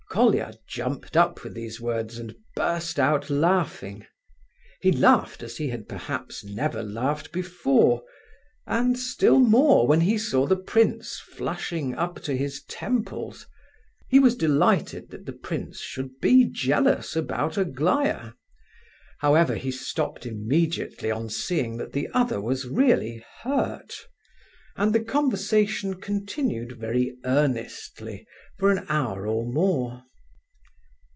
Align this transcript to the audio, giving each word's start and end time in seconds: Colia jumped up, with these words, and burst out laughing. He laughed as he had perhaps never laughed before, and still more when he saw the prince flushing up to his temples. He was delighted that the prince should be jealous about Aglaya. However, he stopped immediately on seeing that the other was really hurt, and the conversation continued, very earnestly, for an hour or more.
Colia 0.11 0.51
jumped 0.67 1.15
up, 1.15 1.41
with 1.41 1.53
these 1.53 1.79
words, 1.79 2.17
and 2.19 2.35
burst 2.57 2.99
out 2.99 3.29
laughing. 3.29 4.05
He 4.81 4.91
laughed 4.91 5.41
as 5.41 5.55
he 5.55 5.69
had 5.69 5.87
perhaps 5.87 6.43
never 6.43 6.83
laughed 6.83 7.31
before, 7.31 8.03
and 8.67 8.99
still 8.99 9.39
more 9.39 9.87
when 9.87 10.01
he 10.01 10.17
saw 10.17 10.45
the 10.45 10.57
prince 10.57 11.17
flushing 11.21 11.95
up 11.95 12.21
to 12.23 12.35
his 12.35 12.61
temples. 12.63 13.47
He 14.09 14.19
was 14.19 14.35
delighted 14.35 15.11
that 15.11 15.25
the 15.25 15.31
prince 15.31 15.79
should 15.79 16.19
be 16.19 16.43
jealous 16.43 17.15
about 17.15 17.57
Aglaya. 17.57 18.33
However, 19.19 19.55
he 19.55 19.71
stopped 19.71 20.25
immediately 20.25 21.09
on 21.09 21.29
seeing 21.29 21.77
that 21.77 21.93
the 21.93 22.09
other 22.13 22.41
was 22.41 22.67
really 22.67 23.23
hurt, 23.43 23.95
and 24.77 24.93
the 24.95 25.03
conversation 25.03 25.93
continued, 25.99 26.71
very 26.77 27.17
earnestly, 27.25 28.25
for 28.57 28.71
an 28.71 28.85
hour 28.89 29.27
or 29.27 29.45
more. 29.45 30.01